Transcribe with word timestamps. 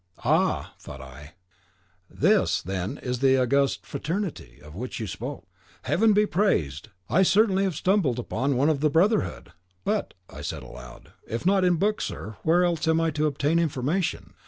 "Aha!" 0.23 0.73
thought 0.79 0.99
I, 0.99 1.33
"this, 2.09 2.59
then, 2.63 2.97
is 3.03 3.19
'the 3.19 3.37
august 3.39 3.85
fraternity' 3.85 4.59
of 4.59 4.73
which 4.73 4.99
you 4.99 5.05
spoke. 5.05 5.45
Heaven 5.83 6.11
be 6.13 6.25
praised! 6.25 6.89
I 7.07 7.21
certainly 7.21 7.65
have 7.65 7.75
stumbled 7.75 8.25
on 8.33 8.57
one 8.57 8.67
of 8.69 8.79
the 8.79 8.89
brotherhood." 8.89 9.51
"But," 9.83 10.15
I 10.27 10.41
said 10.41 10.63
aloud, 10.63 11.11
"if 11.27 11.45
not 11.45 11.63
in 11.63 11.75
books, 11.75 12.05
sir, 12.05 12.37
where 12.41 12.63
else 12.63 12.87
am 12.87 12.99
I 12.99 13.11
to 13.11 13.27
obtain 13.27 13.59
information? 13.59 14.33